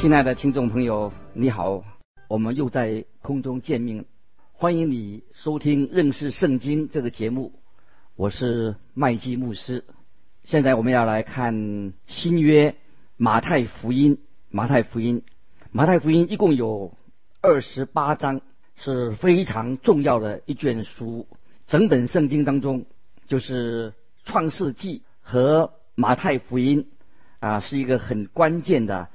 [0.00, 1.84] 亲爱的听众朋友，你好，
[2.26, 4.06] 我们又在空中见面，
[4.52, 7.52] 欢迎你收听认识圣经这个节目，
[8.16, 9.84] 我是麦基牧师。
[10.42, 12.74] 现在我们要来看新约
[13.18, 15.22] 马太福音，马太福音，
[15.70, 16.94] 马太福音一共有
[17.42, 18.40] 二十八章，
[18.76, 21.28] 是非常重要的一卷书。
[21.66, 22.86] 整本圣经当中，
[23.28, 23.92] 就是
[24.24, 26.88] 创世纪和马太福音
[27.40, 29.10] 啊，是一个很关键的。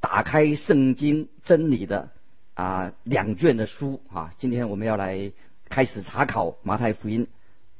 [0.00, 2.08] 打开圣经真理的
[2.54, 5.30] 啊两卷的书啊，今天我们要来
[5.68, 7.28] 开始查考马太福音。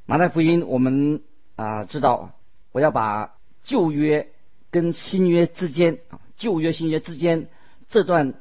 [0.05, 1.23] 马太福音我们
[1.57, 2.35] 啊知道，
[2.73, 4.29] 我要把旧约
[4.71, 7.49] 跟新约之间啊旧约新约之间
[7.89, 8.35] 这段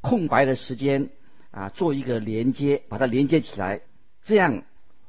[0.00, 1.10] 空白的时间
[1.50, 3.80] 啊做一个连接，把它连接起来，
[4.22, 4.62] 这样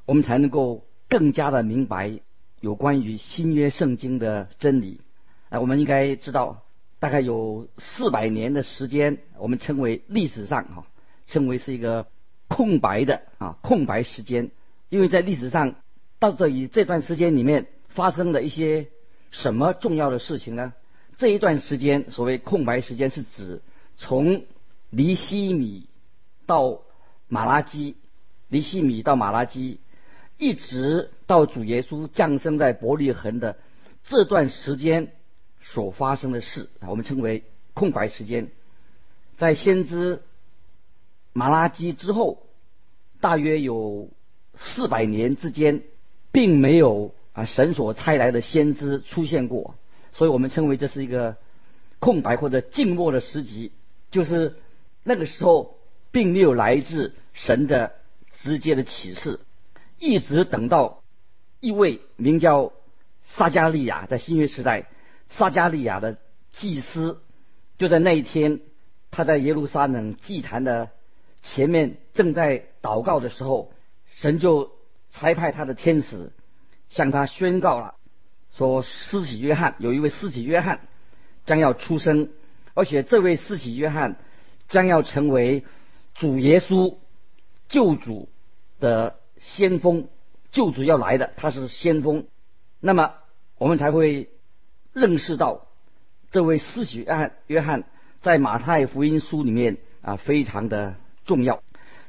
[0.05, 2.21] 我们才能够更加的明白
[2.67, 4.99] 有关于新约圣经的真理。
[5.47, 6.63] 啊，我们应该知道。
[6.99, 10.87] 大概有四百年的时间，我们称为历史上哈，
[11.27, 12.07] 称为是一个
[12.47, 14.49] 空白的啊空白时间。
[14.89, 15.75] 因为在历史上，
[16.19, 18.87] 到这一这段时间里面发生了一些
[19.29, 20.73] 什么重要的事情呢？
[21.17, 23.61] 这一段时间所谓空白时间，是指
[23.95, 24.43] 从
[24.89, 25.87] 尼西米
[26.47, 26.81] 到
[27.29, 27.95] 马拉基，
[28.49, 29.79] 尼西米到马拉基，
[30.38, 33.57] 一直到主耶稣降生在伯利恒的
[34.03, 35.11] 这段时间。
[35.70, 37.43] 所发生的事，我们称为
[37.73, 38.48] 空白时间。
[39.36, 40.21] 在先知
[41.33, 42.48] 马拉基之后，
[43.20, 44.09] 大约有
[44.55, 45.83] 四百年之间，
[46.31, 49.75] 并没有啊神所差来的先知出现过，
[50.14, 51.36] 所以我们称为这是一个
[51.99, 53.73] 空白或者静默的时期，
[54.09, 54.55] 就是
[55.04, 55.77] 那个时候
[56.11, 57.92] 并没有来自神的
[58.37, 59.42] 直接的启示，
[59.99, 61.03] 一直等到
[61.59, 62.73] 一位名叫
[63.23, 64.87] 撒加利亚在新约时代。
[65.30, 66.17] 撒加利亚的
[66.53, 67.21] 祭司
[67.77, 68.61] 就在那一天，
[69.11, 70.89] 他在耶路撒冷祭坛的
[71.41, 73.73] 前面正在祷告的时候，
[74.15, 74.71] 神就
[75.11, 76.31] 差派他的天使
[76.89, 77.95] 向他宣告了，
[78.55, 80.87] 说施洗约翰有一位施洗约翰
[81.45, 82.30] 将要出生，
[82.73, 84.17] 而且这位施洗约翰
[84.69, 85.65] 将要成为
[86.15, 86.95] 主耶稣
[87.67, 88.30] 救主
[88.80, 90.08] 的先锋，
[90.52, 92.25] 救主要来的，他是先锋，
[92.80, 93.14] 那么
[93.58, 94.30] 我们才会。
[94.93, 95.67] 认识到
[96.31, 97.83] 这位施洗约翰，约翰
[98.20, 101.61] 在马太福音书里面啊非常的重要。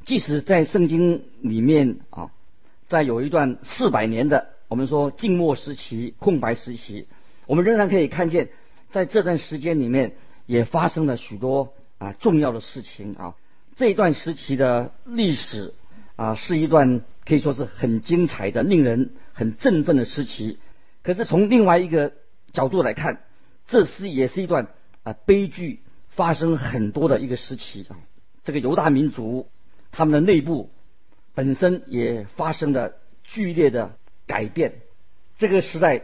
[0.06, 2.30] 即使在圣经里面啊，
[2.86, 7.08] 在有一段四百年的我们说静默时期、空白时期，
[7.44, 8.48] 我们仍然可以看见，
[8.88, 10.16] 在这段时间里面
[10.46, 13.34] 也发生了许多啊重要的事情啊。
[13.76, 15.74] 这段时期的历史
[16.18, 20.58] 啊，是一段可以说是很精彩的、令人很振奋的时期。
[21.04, 22.12] 可是从另外一个
[22.52, 23.22] 角度来看，
[23.68, 24.66] 这是也是一段
[25.04, 27.96] 啊悲剧发生很多的一个时期啊。
[28.42, 29.48] 这个犹大民族
[29.92, 30.70] 他们的内部
[31.34, 33.92] 本身也发生了剧烈的
[34.26, 34.80] 改变。
[35.36, 36.02] 这个时代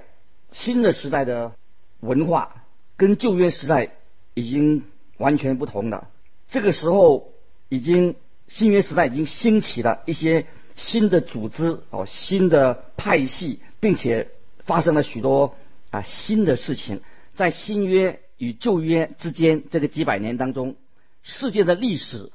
[0.52, 1.56] 新的时代的
[1.98, 2.62] 文化
[2.96, 3.90] 跟旧约时代
[4.34, 4.84] 已经
[5.16, 6.08] 完全不同了。
[6.46, 7.32] 这个时候
[7.68, 8.14] 已经
[8.48, 10.46] 新约时代已经兴起了一些
[10.76, 15.54] 新的组织哦，新的派系，并且发生了许多。
[15.90, 17.02] 啊，新的事情
[17.36, 20.74] 在新约与旧约之间这个几百年当中，
[21.22, 22.32] 世界的历史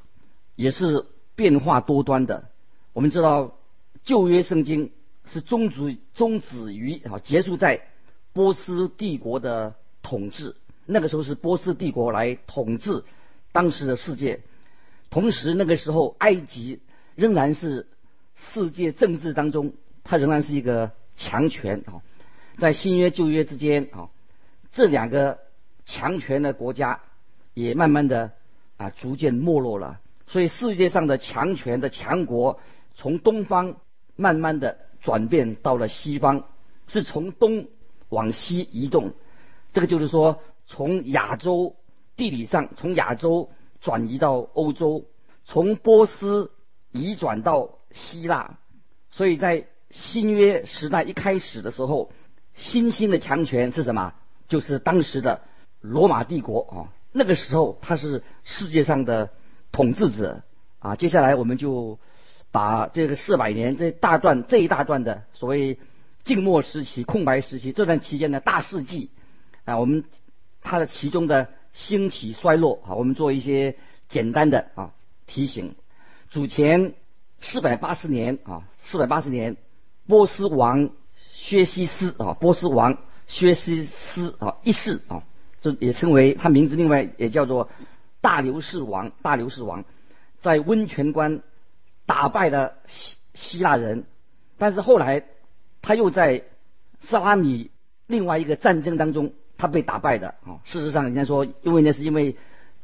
[0.55, 1.05] 也是
[1.35, 2.45] 变化多端的。
[2.93, 3.57] 我们知道
[4.05, 4.93] 旧约圣经
[5.29, 7.81] 是终止终止于啊结束在
[8.31, 10.55] 波斯帝国的统治，
[10.85, 13.03] 那个时候是波斯帝国来统治
[13.51, 14.39] 当时的世界。
[15.09, 16.81] 同时那个时候埃及
[17.15, 17.87] 仍然是
[18.35, 19.73] 世界政治当中，
[20.03, 22.01] 它仍然是一个强权啊。
[22.57, 24.09] 在新约旧约之间啊，
[24.71, 25.39] 这两个
[25.85, 27.01] 强权的国家
[27.53, 28.31] 也慢慢的
[28.77, 29.99] 啊逐渐没落了。
[30.27, 32.59] 所以世界上的强权的强国
[32.93, 33.77] 从东方
[34.15, 36.45] 慢慢的转变到了西方，
[36.87, 37.67] 是从东
[38.09, 39.13] 往西移动。
[39.71, 41.75] 这个就是说，从亚洲
[42.15, 43.49] 地理上从亚洲
[43.81, 45.05] 转移到欧洲，
[45.45, 46.51] 从波斯
[46.91, 48.57] 移转到希腊。
[49.11, 52.11] 所以在新约时代一开始的时候。
[52.55, 54.13] 新兴的强权是什么？
[54.49, 55.43] 就是当时的
[55.79, 56.91] 罗马帝国啊。
[57.13, 59.29] 那个时候他是世界上的
[59.71, 60.43] 统治者
[60.79, 60.97] 啊。
[60.97, 61.99] 接下来我们就
[62.51, 65.79] 把这个四百年这大段这一大段的所谓
[66.25, 69.09] 静默时期、空白时期这段期间的大事记
[69.63, 70.03] 啊，我们
[70.61, 71.47] 它的其中的
[71.79, 73.77] 兴起衰落啊，我们做一些
[74.09, 74.91] 简单的啊
[75.27, 75.75] 提醒。
[76.29, 76.93] 主前
[77.39, 79.55] 四百八十年啊，四百八十年，
[80.05, 80.89] 波斯王
[81.31, 82.97] 薛西斯啊，波斯王
[83.27, 85.23] 薛西斯啊一世啊。
[85.61, 87.69] 这也称为他名字，另外也叫做
[88.19, 89.13] 大流士王。
[89.21, 89.85] 大流士王
[90.41, 91.41] 在温泉关
[92.05, 94.03] 打败了希希腊人，
[94.57, 95.23] 但是后来
[95.81, 96.43] 他又在
[96.99, 97.71] 萨拉米
[98.05, 100.57] 另外一个战争当中，他被打败的啊。
[100.63, 102.35] 事实上，人家说，因为那是因为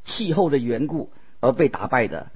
[0.03, 2.27] 气候的缘故而被打败的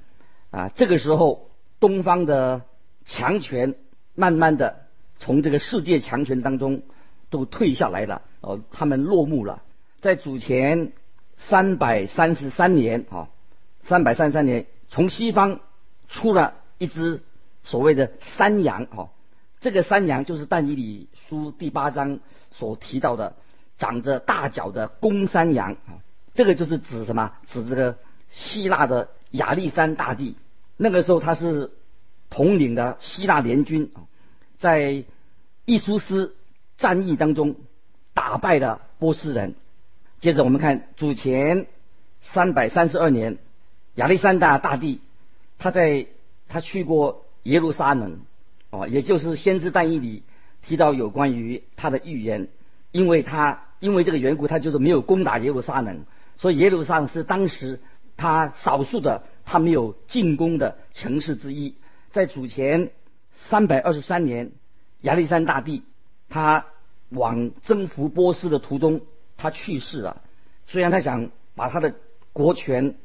[0.50, 0.68] 啊。
[0.74, 2.62] 这个时候，东方的
[3.04, 3.76] 强权
[4.16, 4.86] 慢慢的
[5.18, 6.82] 从这个世界强权当中
[7.28, 9.62] 都退下来了，哦，他们落幕了。
[10.00, 10.92] 在主前
[11.36, 13.28] 三百三十三年啊，
[13.82, 15.60] 三百三十三年，从西方
[16.08, 17.22] 出了一只
[17.62, 19.08] 所谓的山羊啊，
[19.60, 22.18] 这个山羊就是但以理书第八章
[22.50, 23.36] 所提到的
[23.80, 25.98] 长着大脚的公山羊啊，
[26.34, 27.32] 这个就是指什么？
[27.48, 27.96] 指这个
[28.30, 30.36] 希腊的亚历山大帝。
[30.76, 31.72] 那个时候他是
[32.28, 34.04] 统领的希腊联军啊，
[34.58, 35.04] 在
[35.64, 36.36] 伊苏斯
[36.76, 37.56] 战役当中
[38.14, 39.54] 打败了波斯人。
[40.20, 41.66] 接着我们看主前
[42.20, 43.38] 三百三十二年，
[43.94, 45.00] 亚历山大大帝
[45.58, 46.06] 他在
[46.48, 48.20] 他去过耶路撒冷，
[48.68, 50.22] 哦，也就是先知但以理
[50.62, 52.48] 提到有关于他的预言，
[52.92, 56.04] 因为他因为这个缘故，他就是没有攻打耶路撒冷，
[56.36, 57.80] 所以耶路撒冷是当时
[58.16, 61.74] 他少数的他没有进攻的城市之一。
[62.10, 62.92] 在主前
[63.34, 64.52] 三百二十三年，
[65.00, 65.82] 亚历山大帝
[66.28, 66.66] 他
[67.08, 69.00] 往征服波斯的途中。
[69.42, 70.20] 他去世了，
[70.66, 71.94] 虽然他想把他的
[72.34, 72.96] 国权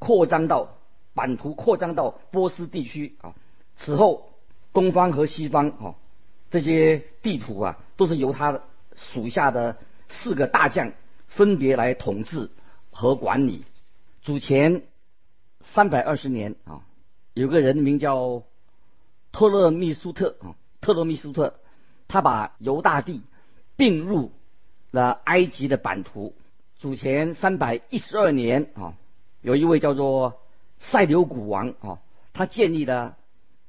[0.00, 0.78] 扩张到
[1.14, 3.32] 版图扩张到波斯地区啊，
[3.76, 4.32] 此后
[4.72, 5.94] 东方和西方啊
[6.50, 8.60] 这些地图啊都是由他
[8.96, 9.76] 属下的
[10.14, 10.92] 四个大将
[11.26, 12.50] 分别来统治
[12.90, 13.64] 和管理。
[14.22, 14.82] 主前
[15.60, 16.82] 三百二十年啊，
[17.34, 18.42] 有个人名叫
[19.32, 21.54] 特勒密苏特啊，特勒密苏特，
[22.08, 23.22] 他把犹大地
[23.76, 24.30] 并入。
[24.94, 26.36] 了埃及的版图，
[26.78, 28.94] 主前三百一十二年啊，
[29.40, 30.40] 有一位叫做
[30.78, 31.98] 塞琉古王啊，
[32.32, 33.16] 他建立了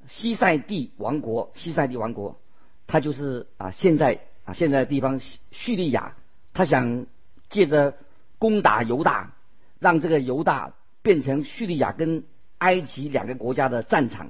[0.07, 1.49] 西塞地王国。
[1.55, 2.39] 西塞地王国，
[2.85, 5.19] 他就是啊现在啊现在的地方
[5.49, 6.15] 叙利亚，
[6.55, 7.05] 他想
[7.49, 7.95] 借着
[8.39, 9.33] 攻打犹大，
[9.77, 10.73] 让这个犹大
[11.03, 12.23] 变成叙利亚跟
[12.57, 14.29] 埃及两个国家的战场。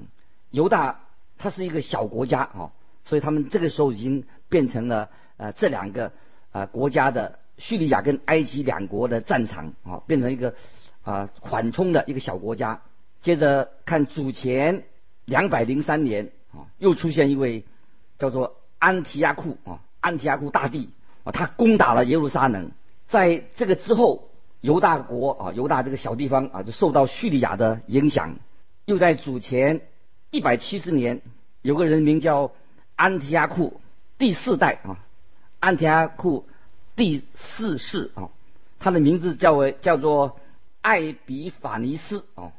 [0.49, 0.99] 犹大
[1.37, 2.73] 它是一个小国家啊，
[3.05, 6.11] 所以他们这个时候已经变成了呃这两个。
[6.55, 10.55] 呃，国家的叙利亚跟埃及两国的战场啊，变成一个
[11.03, 12.81] 啊缓冲的一个小国家。
[13.21, 14.85] 接着看主前
[15.25, 17.65] 两百零三年啊，又出现一位
[18.17, 20.91] 叫做安提亚库啊，安提亚库大帝
[21.25, 22.71] 啊，他攻打了耶路撒冷。
[23.09, 24.29] 在这个之后，
[24.61, 28.37] 犹大国啊，犹大这个小地方啊，就受到叙利亚的影响。
[28.85, 29.81] 又在主前
[30.31, 31.21] 一百七十年，
[31.61, 32.51] 有个人名叫
[32.95, 33.81] 安提阿库
[34.17, 34.99] 第四代啊。
[35.59, 36.47] 安提阿库
[36.95, 38.29] 第四世啊，
[38.79, 40.39] 他的名字叫为叫做
[40.81, 42.51] 艾比法尼斯哦，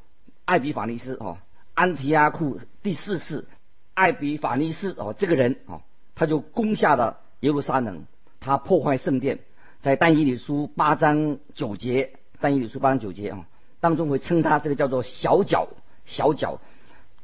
[0.45, 1.39] 艾比法尼斯哦，
[1.75, 3.47] 安提阿库第四世
[3.95, 5.83] 艾比法尼斯哦，这个人哦，
[6.17, 8.05] 他就攻下了耶路撒冷，
[8.47, 9.41] 他破坏圣殿，
[9.81, 13.49] 在但以理书八章九节，但以理书八章九节啊，
[13.81, 15.67] 当中会称他这个叫做小角
[16.05, 16.61] 小角，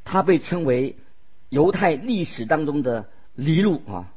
[0.02, 0.96] 他被称为
[1.48, 4.12] 犹太历史当中的尼禄啊。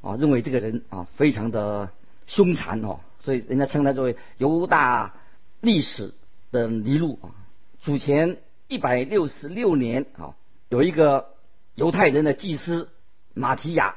[0.00, 1.90] 啊，认为这个人啊非常的
[2.28, 5.14] 凶残哦，所以人家称他作为犹大
[5.60, 6.14] 历史
[6.52, 7.34] 的尼禄啊。
[7.82, 8.36] 主前
[8.68, 10.36] 一百六十六年啊，
[10.68, 11.30] 有一个
[11.74, 12.90] 犹太人的祭司
[13.32, 13.96] 马提亚，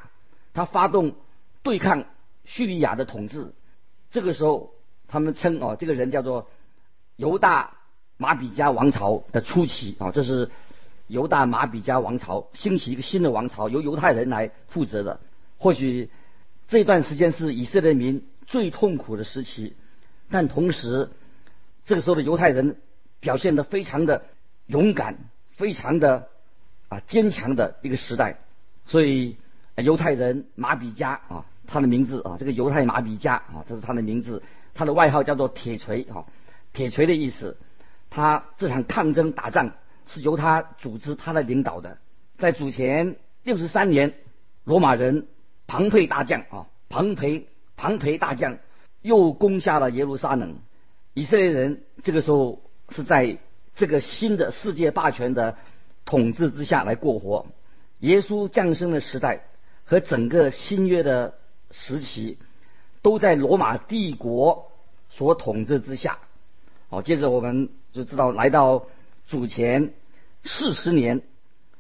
[0.56, 1.14] 他发动
[1.62, 2.06] 对抗
[2.48, 3.54] 叙利亚的统治。
[4.10, 4.74] 这个时候，
[5.08, 6.50] 他们称哦，这个人叫做
[7.18, 7.74] 犹大
[8.18, 10.50] 马比加王朝的初期啊，这是
[11.08, 15.20] 犹大马比加王朝兴起一个新的王朝，由犹太人来负责的。
[15.58, 16.10] 或许
[16.68, 19.76] 这段时间是以色列民最痛苦的时期，
[20.30, 21.10] 但同时
[21.84, 22.78] 这个时候的犹太人
[23.20, 24.26] 表现的非常的
[24.68, 25.18] 勇敢，
[25.52, 26.30] 非常的
[26.88, 28.40] 啊坚强的一个时代。
[28.86, 29.38] 所以
[29.76, 34.42] 犹太人马比加啊，他的名字啊，这个犹太马比加啊，这是他的名字，
[34.74, 36.26] 他的外号叫做铁锤啊，
[36.74, 37.58] 铁锤的意思。
[38.10, 39.74] 他这场抗争打仗
[40.06, 41.98] 是由他组织，他来领导的。
[42.38, 44.14] 在主前六十三年，
[44.64, 45.28] 罗马人。
[45.70, 48.58] 庞培大将啊，庞培庞培大将
[49.02, 50.60] 又攻下了耶路撒冷。
[51.14, 53.38] 以色列人这个时候是在
[53.76, 55.58] 这个新的世界霸权的
[56.06, 57.48] 统治之下来过活。
[58.00, 59.42] 耶稣降生的时代
[59.84, 61.34] 和整个新约的
[61.72, 62.38] 时期
[63.02, 64.72] 都在罗马帝国
[65.10, 66.20] 所统治之下。
[66.90, 68.86] 好，接着我们就知道来到
[69.28, 69.94] 主前
[70.44, 71.22] 四十年，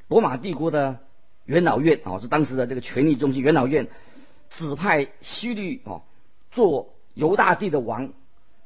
[0.08, 1.00] 罗马帝国的
[1.46, 3.42] 元老院啊，是当时的这个权力中心。
[3.42, 3.88] 元老院
[4.50, 6.02] 指派希律啊
[6.52, 8.12] 做犹大帝的王。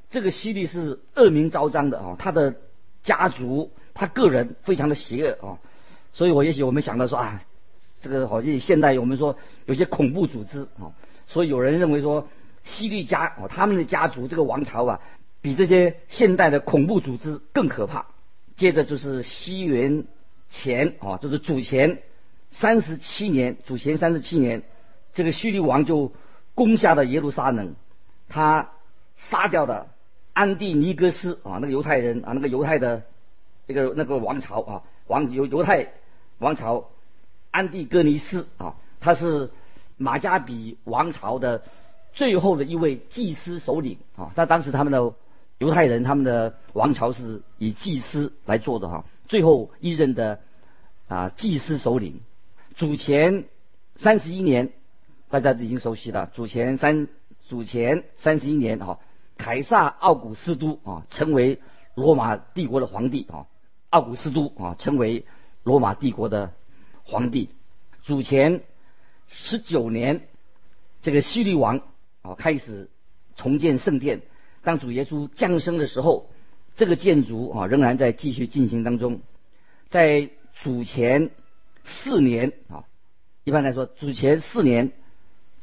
[0.09, 2.55] 这个希律是恶名昭彰的啊，他的
[3.01, 5.59] 家族、他个人非常的邪恶啊，
[6.11, 7.41] 所以我也许我们想到说啊，
[8.01, 9.37] 这个好像现代我们说
[9.67, 10.91] 有些恐怖组织啊，
[11.31, 12.27] 所以有人认为说
[12.63, 14.99] 希律家哦，他们的家族这个王朝啊，
[15.41, 18.07] 比这些现代的恐怖组织更可怕。
[18.57, 20.05] 接着就是西元
[20.49, 22.01] 前啊，就是主前
[22.49, 24.63] 三十七年，主前三十七年，
[25.13, 26.11] 这个希律王就
[26.53, 27.75] 攻下了耶路撒冷，
[28.27, 28.71] 他
[29.15, 29.87] 杀掉的。
[30.33, 33.03] 安蒂尼戈斯啊，那个犹太人啊，那个犹太的
[33.67, 35.89] 那个那个王朝啊，王犹犹太
[36.39, 36.89] 王朝
[37.51, 39.51] 安蒂戈尼斯啊，他是
[40.01, 41.63] 马加比王朝的
[42.11, 44.31] 最后的一位祭司首领啊。
[44.35, 45.13] 那当时他们的
[45.59, 49.05] 犹太人，他们的王朝是以祭司来做的哈。
[49.27, 50.39] 最后一任的
[51.07, 52.19] 啊祭司首领，
[52.75, 53.45] 主前
[53.95, 54.71] 三十一年，
[55.29, 56.29] 大家已经熟悉了。
[56.33, 57.07] 主前三
[57.47, 58.99] 主前三十一年哈。
[59.37, 61.59] 凯撒奥古斯都啊，成为
[61.95, 63.47] 罗马帝国的皇帝啊。
[63.89, 65.25] 奥古斯都啊，成为
[65.63, 66.53] 罗马帝国的
[67.03, 67.49] 皇帝。
[68.03, 68.61] 主前
[69.31, 70.21] 十九年，
[71.01, 71.81] 这个希律王
[72.21, 72.89] 啊开始
[73.35, 74.21] 重建圣殿。
[74.61, 76.29] 当主耶稣降生的时候，
[76.75, 79.21] 这个建筑啊仍然在继续进行当中。
[79.89, 80.29] 在
[80.61, 81.31] 主前
[81.83, 82.85] 四年啊，
[83.43, 84.91] 一般来说，主前四年，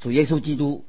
[0.00, 0.84] 主耶稣基督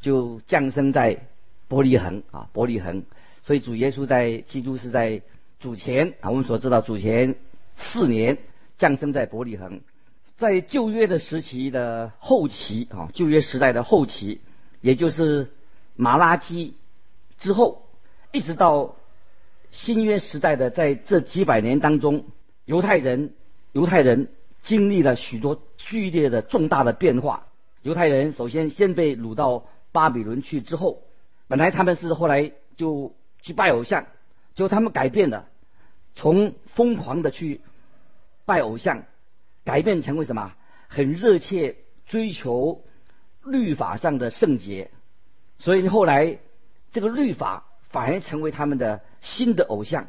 [0.00, 1.28] 就降生在。
[1.68, 3.02] 伯利恒啊，伯利恒，
[3.42, 5.20] 所以主耶稣在基督是在
[5.58, 7.34] 主前啊，我们所知道主前
[7.76, 8.38] 四年
[8.78, 9.80] 降生在伯利恒，
[10.36, 14.40] 在旧约的时期的后期啊，旧约时代的后期，
[14.80, 15.50] 也就是
[15.94, 16.76] 马拉基
[17.38, 17.88] 之后，
[18.32, 18.96] 一直到
[19.70, 22.26] 新约时代的在这几百年当中，
[22.66, 23.32] 犹太人
[23.72, 24.28] 犹太人
[24.60, 27.46] 经历了许多剧烈的重大的变化。
[27.82, 31.02] 犹太人首先先被掳到巴比伦去之后。
[31.48, 34.06] 本来他们是后来就去拜偶像，
[34.54, 35.46] 结果他们改变了，
[36.16, 37.60] 从疯狂的去
[38.44, 39.04] 拜偶像，
[39.66, 40.54] 改变成为什么？
[40.88, 42.82] 很热切追求
[43.44, 44.90] 律法上的圣洁，
[45.58, 46.38] 所以后来
[46.92, 50.06] 这个律法反而成为他们的新的偶像。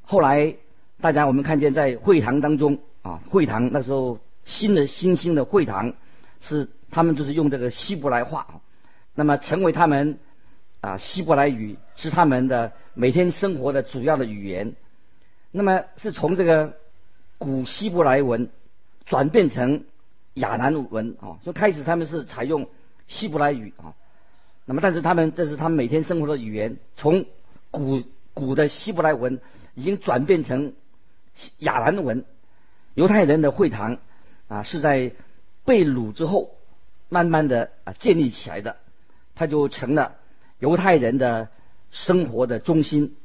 [0.00, 0.54] 后来
[1.02, 5.92] 大家我们看见在会堂当中啊，会堂那时候新的新兴的会堂
[6.40, 8.62] 是他们就是用这个希伯来话，
[9.14, 10.18] 那么成为他们。
[10.82, 14.74] 啊，希伯来语是他们的每天生活的主要的语言。
[15.50, 16.74] 那么是从这个
[17.36, 18.48] 古希伯来文
[19.10, 19.86] 转变成
[20.34, 22.68] 亚兰文啊，说开始他们是采用
[23.08, 23.94] 希伯来语啊。
[24.66, 27.24] 那么但是他们这是他们每天生活的语言，从
[27.72, 29.40] 古古的希伯来文
[29.74, 30.74] 已经转变成
[31.58, 32.24] 亚兰文。
[32.94, 33.98] 犹太人的会堂
[34.46, 35.10] 啊是在
[35.64, 36.52] 被掳之后
[37.08, 38.76] 慢慢的啊建立起来的，
[39.34, 40.14] 它就成了。
[40.60, 41.48] 犹太人的
[41.90, 43.16] 生活的中心，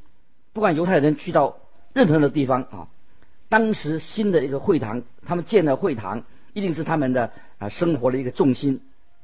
[0.51, 1.58] 不管犹太人去到
[1.94, 2.88] 任何的地方啊，
[3.50, 6.24] 当时新的一个会堂，他们建的会堂
[6.54, 8.82] 一定是他们的啊生活的一个重心。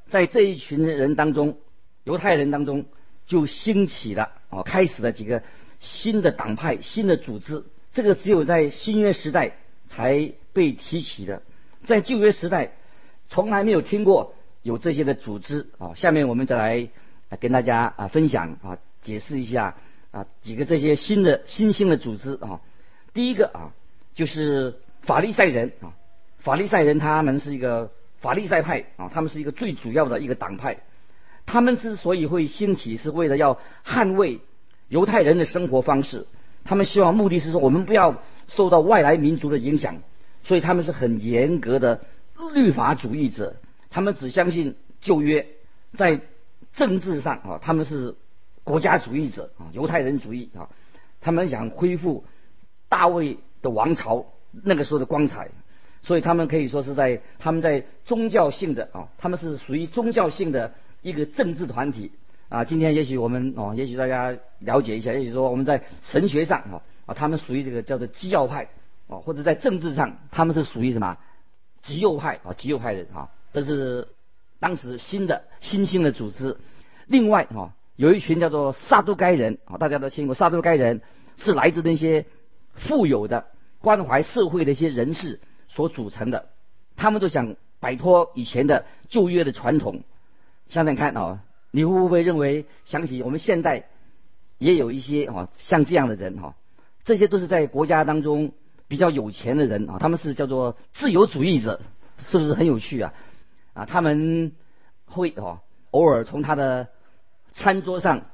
[0.08, 1.58] 在这一群人当中，
[2.04, 2.84] 犹太人当中
[3.26, 5.42] 就兴起了啊，开始了几个
[5.78, 7.64] 新的党派、新的组织。
[7.92, 9.56] 这个只有在新约时代
[9.88, 11.42] 才被提起的，
[11.84, 12.72] 在旧约时代
[13.28, 15.94] 从来没有听过有这些的组织啊。
[15.94, 16.88] 下面我们再来。
[17.40, 19.74] 跟大家啊分享啊解释一下
[20.10, 22.60] 啊几个这些新的新兴的组织啊，
[23.14, 23.72] 第一个啊
[24.14, 25.92] 就是法利赛人啊，
[26.38, 30.78] 法利赛人他们是一个法利赛派啊，他们是一个最主要的一个党派，
[31.46, 34.40] 他们之所以会兴起，是为了要捍卫
[34.88, 36.26] 犹太人的生活方式，
[36.64, 40.02] 他们希望目的是说我们不要受到外来民族的影响，
[40.42, 42.00] 所以他们是很严格的
[42.54, 43.56] 律法主义者，
[43.90, 45.46] 他们只相信旧约，
[45.96, 46.20] 在。
[46.74, 48.14] 政治上啊，他们是
[48.64, 50.70] 国家主义者啊，犹太人主义啊，
[51.20, 52.24] 他们想恢复
[52.88, 55.48] 大卫的王朝那个时候的光彩，
[56.02, 62.12] 所以他们可以说是在他们在宗教性的啊，他们是属于宗教性的一个政治团体
[62.48, 62.64] 啊。
[62.64, 68.68] 今天也许我们哦，也许大家了解一下，也许说我们在神学上啊啊，他们属于这个叫做基要派
[69.08, 71.16] 啊，或者在政治上他们是属于什么
[71.80, 74.08] 极右派啊，极右派人啊，这是。
[74.62, 76.56] 当时新的新兴的组织。
[77.08, 81.00] 另外哈，有一群叫做撒都该人啊，大家都听过，撒都该人
[81.36, 82.26] 是来自那些
[82.76, 83.46] 富有的、
[83.82, 86.48] 关怀社会的一些人士所组成的，
[86.96, 90.02] 他们都想摆脱以前的旧约的传统。
[90.68, 93.88] 想想看啊，你会不会认为想起我们现代
[94.56, 96.54] 也有一些啊像这样的人哈？
[97.04, 98.52] 这些都是在国家当中
[98.88, 101.80] 比较有钱的人啊，他们是叫做自由主义者，
[102.26, 103.12] 是不是很有趣啊？
[103.74, 104.52] 啊，他们
[105.06, 105.60] 会哦，
[105.90, 106.88] 偶尔从他的
[107.52, 108.26] 餐桌上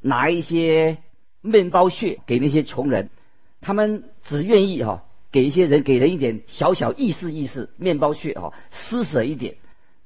[0.00, 0.98] 拿一些
[1.40, 3.10] 面包屑给那些穷人，
[3.60, 9.56] 他们只愿意哈给一些人给人一点小小意思意思面包屑哦，施舍一点，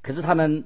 [0.02, 0.64] 可是他们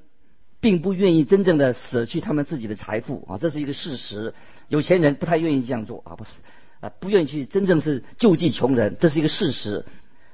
[0.60, 4.34] 并不愿意真正的舍去他们自己的财富啊，这是一个事实。
[4.68, 6.30] 有钱人不太愿意这样做啊，不是。
[6.80, 9.84] 啊，不愿意去真正是救济穷人，这是一个事实。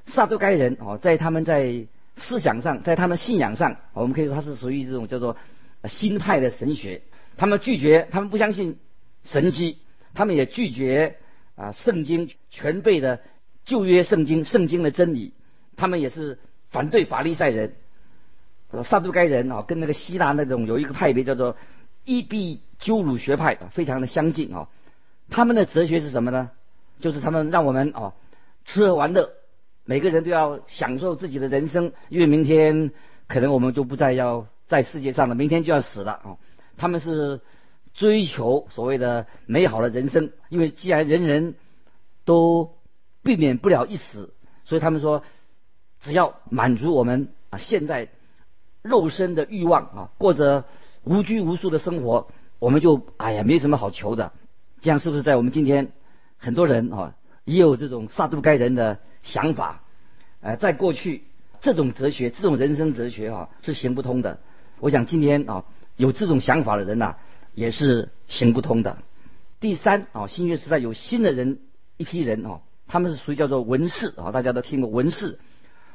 [0.04, 1.87] 撒都该人哦，在他们在
[2.18, 5.38] 思想上，在他们信仰上，我们可以说他是属于这种叫做
[5.84, 7.00] 新派的神学。
[7.38, 8.76] 他们拒绝，他们不相信
[9.25, 9.78] 神迹，
[10.12, 11.16] 他们也拒绝
[11.56, 13.20] 啊圣经全备的
[13.64, 15.32] 旧约圣经圣经的真理。
[15.76, 16.38] 他们也是
[16.70, 17.75] 反对法利赛人。
[18.70, 21.56] 呃撒都该人啊，跟那个希腊那种有一个派别叫做
[22.04, 24.68] 伊壁鸠鲁学派，非常的相近啊。
[25.30, 26.50] 他们的哲学是什么呢？
[27.00, 28.14] 就是他们让我们哦
[28.64, 29.30] 吃喝玩乐，
[29.84, 32.90] 每个人都要享受自己的人生，因为明天
[33.28, 36.37] 可能我们就不再要在世界上了，明天就要死了啊！
[36.76, 37.40] 他们是
[37.95, 41.55] 追求所谓的美好的人生，因为既然人人
[42.25, 42.75] 都
[43.23, 44.35] 避免不了一死，
[44.65, 45.23] 所以他们说，
[46.01, 48.09] 只要满足我们啊现在
[48.83, 50.65] 肉身的欲望啊，过着
[51.05, 54.33] 无拘无束的生活，我们就哎呀没什么好求的。
[54.81, 55.93] 这样是不是在我们今天
[56.37, 59.83] 很多人啊也有这种撒都该人的想法？
[60.41, 61.25] 呃，在过去
[61.61, 64.41] 这种哲学、这种人生哲学啊是行不通的。
[64.80, 65.65] 我想今天啊
[65.97, 67.17] 有这种想法的人呐
[67.54, 68.99] 也是行不通的。
[69.60, 71.58] 第三啊，新约时代有新的人
[71.97, 75.38] 一批人啊，他们是属于叫做文士啊，大家都听过文士。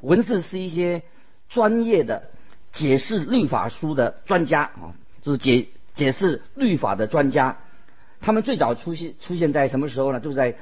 [0.02, 1.04] 文士是一些
[1.50, 2.30] 专业的
[2.72, 7.58] 解释律法书的专家啊，就是解解释律法的专家。
[8.22, 10.20] 他们最早出现出现在什么时候呢？
[10.20, 10.56] 就在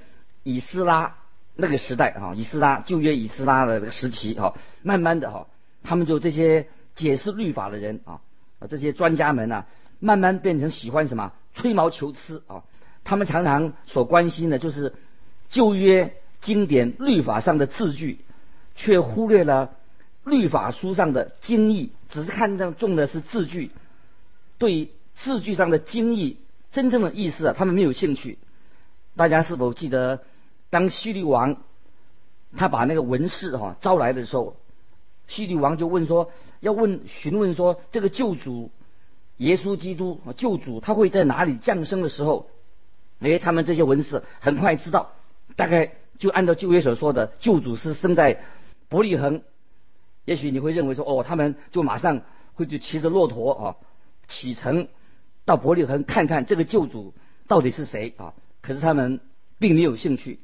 [0.44, 1.16] 以斯拉
[1.56, 5.48] 那个时代啊，以斯拉旧约以斯拉的这个时期哈，慢慢的哈，
[5.84, 8.22] 他们就这些解释律法的人啊，
[8.60, 9.66] 啊这些专家们呢，
[10.00, 12.64] 慢慢变成喜欢什么吹毛求疵啊，
[13.04, 14.94] 他们常常所关心的就是
[15.50, 18.20] 旧约经典律法上的字句，
[18.76, 19.72] 却忽略了
[20.24, 23.72] 律法书上的经义，只是看重的是字句，
[24.58, 26.38] 对字句上的经义。
[26.74, 28.38] 真正的意思啊，他们没有兴趣。
[29.16, 30.22] 大家是否记得，
[30.70, 31.58] 当希律王
[32.56, 34.58] 他把那个文士哈招来的时候，
[35.28, 36.30] 希律王就问说，
[36.60, 38.70] 要问询问说，这个旧主
[39.38, 42.50] 耶稣基督救主他会在哪里降生的时候，
[43.20, 45.12] 哎，他们这些文士很快知道，
[45.56, 48.44] 大概就按照旧约所说的，救主是生在
[48.90, 49.42] 伯利恒。
[50.26, 52.22] 也许你会认为说，哦，他们就马上
[52.54, 53.76] 会去骑着骆驼啊
[54.28, 54.88] 启程。
[55.46, 57.14] 到伯利恒看看这个救主
[57.48, 58.34] 到底是谁啊？
[58.62, 59.22] 可是他们
[59.60, 60.40] 并没有兴趣，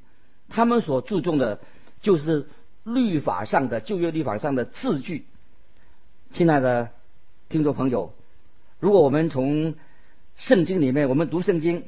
[0.48, 1.60] 他们所注重的
[2.02, 2.48] 就是
[2.84, 5.26] 律法上的旧约律法上的字句。
[6.32, 6.92] 亲爱的
[7.50, 8.14] 听众朋友，
[8.84, 9.76] 如果我们从
[10.36, 11.86] 圣经里面我们读圣经，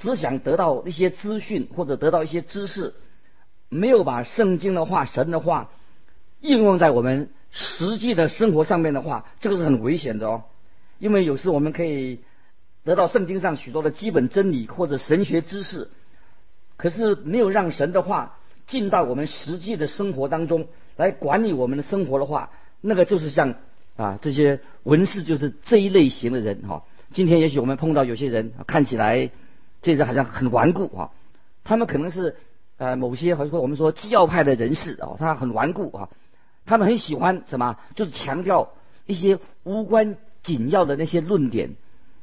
[0.00, 2.94] 只想得到一些资讯或者得到一些知识，
[3.68, 5.72] 没有把圣经的话、神的话
[6.40, 10.44] 应用在我们实际的生活上面的话，这个是很危险的哦。
[11.00, 12.20] 因为有时我们可以。
[12.82, 15.90] 得到圣经上许多的基本真理或者神学知识，
[16.78, 20.66] 可是没有让神的话进到我们实际的生活当中
[20.96, 23.56] 来管理我们的生活的话，那个就是像
[24.00, 26.84] 啊这些文士就是这一类型的人哈。
[27.12, 29.30] 今天也许我们碰到有些人看起来
[29.82, 31.10] 这人好像很顽固啊，
[31.64, 32.36] 他们可能是
[32.78, 36.08] 呃某些或者说我们说基要派的人士啊，他很顽固啊，
[36.64, 38.70] 他们很喜欢什么就是强调
[39.06, 41.76] 一些无关紧要的那些论点。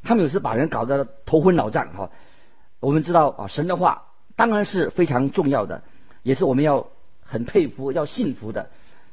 [0.04, 2.10] 他们有时把人搞得头昏脑胀哈。
[2.80, 4.04] 我们知道啊，神的话
[4.36, 5.84] 当然是非常重要的，
[6.24, 6.88] 也是我们要
[7.22, 8.70] 很佩服、要信服的。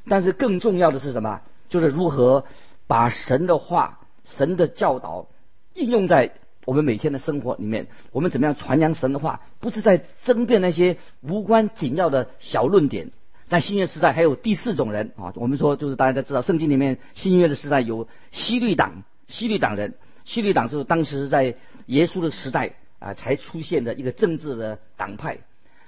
[0.06, 1.40] 但是更重要的是什么？
[1.74, 2.44] 就是如何
[2.86, 5.26] 把神的话、神的教导
[5.74, 6.30] 应用在
[6.64, 7.88] 我们每天的生活里面。
[8.12, 9.40] 我们怎么样传扬神的话？
[9.58, 13.10] 不是在争辩那些无关紧要的小论点。
[13.48, 15.32] 在新约时代，还有第四种人啊。
[15.34, 19.94] 我们说，就是大家都知道，圣经里面新约的时代有西律党、西律党人。
[20.24, 21.56] 希律党是当时在
[21.86, 25.38] 耶稣的时代啊才出现的一个政治的党派，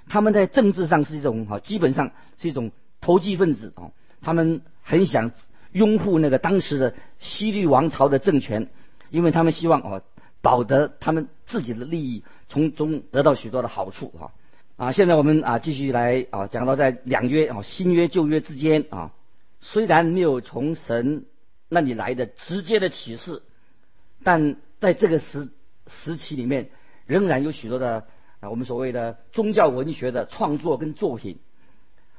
[0.09, 5.31] 他们在政治上是一种哈，基本上是一种投机分子啊，他们很想
[5.71, 8.69] 拥护那个当时的西律王朝的政权，
[9.09, 10.01] 因为他们希望哦
[10.41, 14.31] 保得他们自己的利益，从中得到许多的好处啊
[14.77, 14.91] 啊！
[14.91, 19.11] 现在我们啊继续来啊讲到在两约啊新约旧约之间啊，
[19.61, 21.25] 虽然没有从神
[21.69, 23.41] 那里来的直接的启示，
[24.23, 25.49] 但在这个时
[25.87, 26.69] 时期里面，
[27.05, 28.05] 仍然有许多的
[28.39, 31.39] 啊我们所谓的宗教文学的创作跟作品，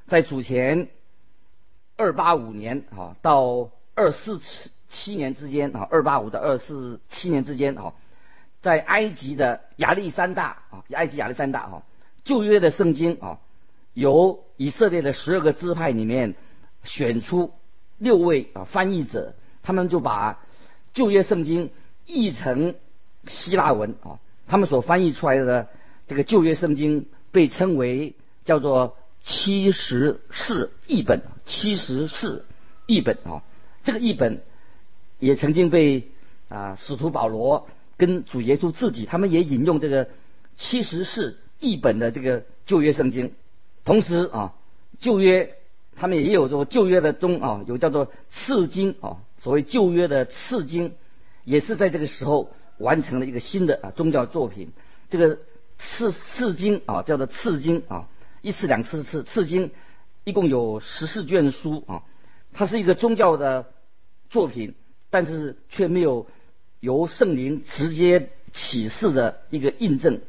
[0.06, 0.88] 在主前。
[1.98, 7.92] 二八五年啊，到二四七七年之间啊，二八五到二四七年之间啊，
[8.62, 11.82] 在埃及的亚历山大啊，埃及亚历山大啊，
[12.22, 13.40] 旧约的圣经啊，
[13.94, 16.36] 由以色列的十二个支派里面
[16.84, 17.52] 选出
[17.98, 19.34] 六位啊翻译者，
[19.64, 20.38] 他们就把
[20.94, 21.70] 旧约圣经
[22.06, 22.76] 译成
[23.26, 25.68] 希腊文啊，他们所翻译出来的
[26.06, 28.96] 这个旧约圣经被称为叫做。
[29.22, 32.44] 七十四译本，七十四
[32.86, 33.42] 译本啊，
[33.82, 34.42] 这个译本
[35.18, 36.08] 也曾经被
[36.48, 40.08] 啊使徒保罗跟主耶稣自己，他们也引用这个
[40.56, 43.32] 七十四译本的这个旧约圣经。
[43.84, 44.54] 同时啊，
[44.98, 45.56] 旧约
[45.96, 50.94] 他们也有说旧约的中啊，有叫做次经啊，所谓旧约的次经，
[51.44, 54.72] 也是在这个时候完成了一个新的啊宗教作品。
[55.10, 55.38] 这个
[55.78, 58.08] 次次经啊，叫做次经啊。
[58.40, 59.70] 一次两次次次经，
[60.24, 62.02] 一共有十四卷书啊，
[62.52, 63.66] 它是一个宗教的
[64.30, 64.74] 作品，
[65.10, 66.26] 但是却没有
[66.80, 70.20] 由圣灵直接启示的一个印证。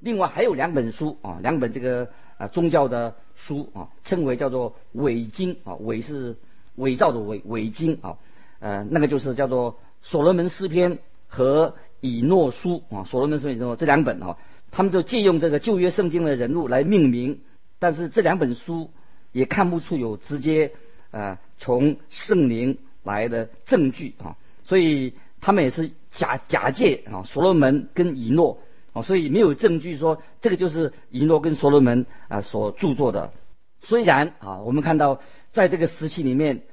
[0.00, 6.36] 另外还有两本书啊，两本这个啊宗教的书啊，称为叫做伪经啊，伪是
[6.74, 8.18] 伪造的伪伪经啊，
[8.60, 14.36] 呃，那个就是叫做所罗门诗篇和以诺书啊，所罗门诗篇以诺这两本啊。
[14.76, 17.40] 他们就借用这个旧约圣经的人物来命名，
[17.78, 18.90] 但是这两本书
[19.32, 20.72] 也看不出有直接
[21.12, 28.58] 呃从圣灵来的证据啊，所以他们也是假假借啊所罗门跟以诺
[28.92, 33.32] 啊，所以没有证据说这个就是以诺跟所罗门啊所著作的。
[33.80, 36.64] 虽然啊我们看到在这个时期里面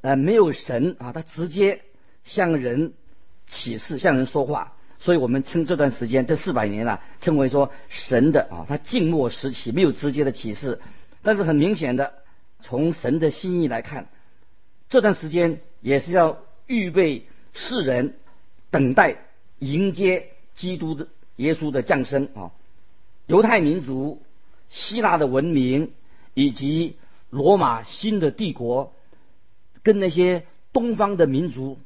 [0.00, 1.82] 呃没有神啊，他直接
[2.24, 2.94] 向人
[3.46, 4.72] 启示，向人说话。
[5.02, 10.80] 所以我们称这段时间这四百年啊，称为说神的啊，他静默时期没有直接的启示，
[11.22, 12.14] 但是很明显的，
[12.60, 14.06] 从神的心意来看，
[14.88, 16.38] 这段时间也是要
[16.68, 18.14] 预备世人
[18.70, 19.16] 等待
[19.58, 22.52] 迎接基督的耶稣的降生啊。
[23.26, 24.22] 犹太民族、
[24.68, 25.90] 希腊的文明
[26.32, 26.96] 以及
[27.28, 28.94] 罗马新的帝国，
[29.82, 31.80] 跟那些东方的民族，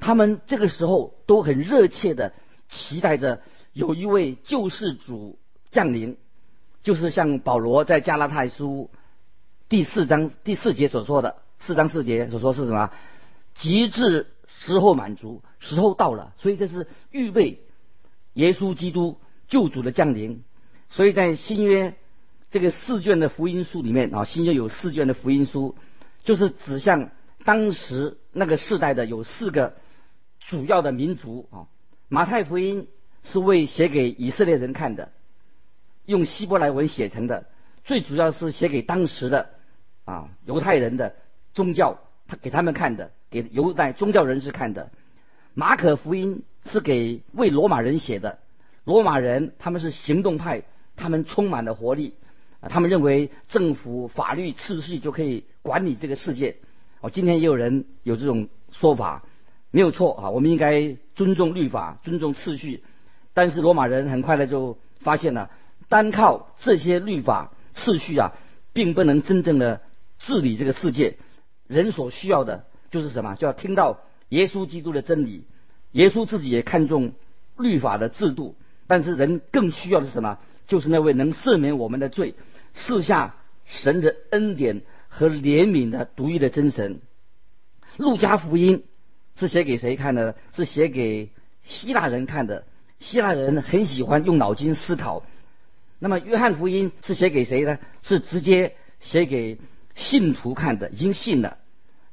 [0.00, 2.32] 他们这个时候都很热切的。
[2.72, 3.42] 期待着
[3.74, 5.38] 有一位救世主
[5.70, 6.16] 降临，
[6.82, 8.90] 就是像保罗在加拉太书
[9.68, 12.90] 第四章第四节所说的，四章四节所说是什么？
[13.54, 17.60] 极致时候满足，时候到了，所以这是预备
[18.32, 20.42] 耶稣基督救主的降临。
[20.88, 21.94] 所以在新约
[22.50, 25.76] 这个四卷的福音书里面啊，新约有四卷的福音书，
[26.24, 27.10] 就是指向
[27.44, 29.74] 当时那个世代的有四个
[30.48, 31.68] 主要的民族啊。
[32.12, 32.88] 马太福音
[33.22, 35.12] 是为写给以色列人看的，
[36.04, 37.46] 用希伯来文写成的，
[37.84, 39.48] 最主要是写给当时的
[40.04, 41.16] 啊犹太人的
[41.54, 41.96] 宗教，
[42.28, 44.90] 他给他们看的，给犹太宗教人士看的。
[45.54, 48.40] 马可福音是给为罗马人写的，
[48.84, 50.64] 罗马人他们是行动派，
[50.96, 52.12] 他们充满了活力，
[52.60, 56.56] 啊，他们认为政府法律秩序就可以管理这个世界。
[57.00, 59.24] 哦，今天也有人有这种说法。
[59.72, 62.84] 没有错啊，我们应该尊重律法，尊重次序。
[63.34, 65.50] 但是罗马人很快的就发现了，
[65.88, 68.32] 单靠这些律法次序啊，
[68.74, 69.80] 并不能真正的
[70.18, 71.16] 治理这个世界。
[71.66, 73.34] 人所需要的就是什么？
[73.34, 75.44] 就要听到耶稣基督的真理。
[75.92, 77.12] 耶稣自己也看重
[77.56, 78.54] 律法的制度，
[78.86, 80.38] 但是人更需要的是什么？
[80.68, 82.34] 就是那位能赦免我们的罪、
[82.74, 87.00] 赐下神的恩典和怜悯的独一的真神。
[87.96, 88.84] 路加福音。
[89.36, 90.36] 是写给谁看的？
[90.54, 91.30] 是写给
[91.64, 92.64] 希腊人看的。
[93.00, 95.24] 希腊人很喜欢用脑筋思考。
[95.98, 97.78] 那么约翰福音是写给谁呢？
[98.02, 99.58] 是直接写给
[99.94, 101.58] 信徒看的，已经信了，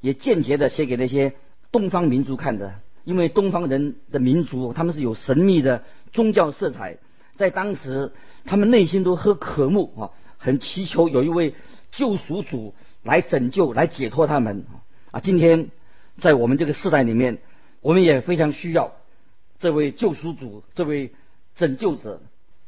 [0.01, 1.34] 也间接的写给那些
[1.71, 2.73] 东方民族看的。
[3.03, 6.97] 因为东方人的民族，他们是有神秘的宗教色彩，
[7.36, 8.12] 在当时
[8.45, 11.53] 他们内心都很渴慕啊，很祈求有一位
[11.91, 14.65] 救赎主来拯救、来解脱他们
[15.12, 15.19] 啊。
[15.19, 15.69] 今天。
[16.19, 17.39] 在我们这个时代里面，
[17.82, 18.93] 我们也非常需要
[19.58, 21.12] 这位救赎主，这位
[21.55, 22.21] 拯救者。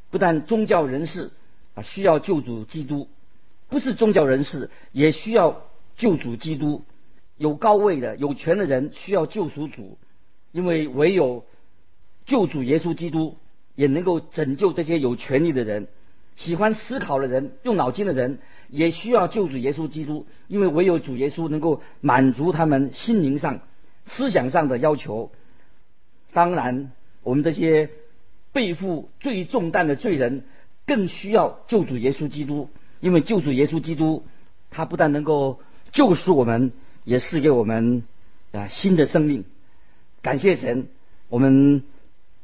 [0.09, 1.31] 不但宗教人士
[1.73, 3.07] 啊需要救主基督，
[3.69, 5.63] 不是宗教人士也需要
[5.95, 6.83] 救主基督。
[7.37, 9.97] 有高位的、有权的人需要救赎主，
[10.51, 11.45] 因为唯有
[12.25, 13.37] 救主耶稣基督
[13.73, 15.87] 也能够拯救这些有权利的人。
[16.35, 18.39] 喜欢思考的人、用脑筋的人
[18.71, 23.59] 也需要救主耶稣基督，因为唯有主耶稣能够满足他们心灵上、
[24.07, 25.31] 思想上的要求。
[26.33, 27.91] 当然，我们这些
[28.51, 30.45] 背负最重担的罪人
[30.87, 34.25] 更需要救主耶稣基督，因为救主耶稣基督
[34.71, 35.59] 他不但能够
[35.91, 36.71] 救赎我们。
[37.03, 38.03] 也赐给我们
[38.51, 39.43] 啊新的生命，
[40.21, 40.85] 感谢神，
[41.29, 41.83] 我们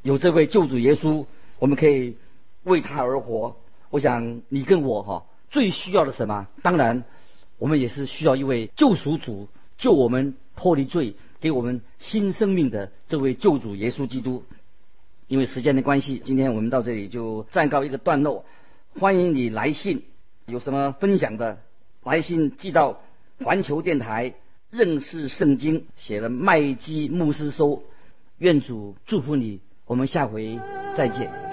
[0.02, 1.28] 有这位救主耶稣，
[1.60, 2.16] 我们可以
[2.64, 3.56] 为他而活。
[3.92, 6.48] 我想你跟我哈最需要的什么？
[6.62, 7.04] 当然，
[7.58, 14.44] 我们也是需要一位救赎主，救我们脱离罪，给我们新生命的这位救主耶稣基督。
[15.28, 18.46] 因为时间的关系，今天我们到这里就暂告一个段落。
[19.00, 20.04] 欢迎你来信，
[20.46, 21.60] 有什么分享的，
[22.04, 23.02] 来信寄到
[23.44, 24.34] 环球电台。
[24.70, 27.84] 认识圣经，写了麦基牧师收，
[28.38, 30.60] 愿主祝福你，我们下回
[30.94, 31.47] 再见。